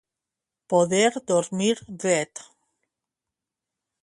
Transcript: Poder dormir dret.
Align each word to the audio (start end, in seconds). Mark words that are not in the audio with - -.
Poder 0.73 1.19
dormir 1.27 1.83
dret. 2.01 2.43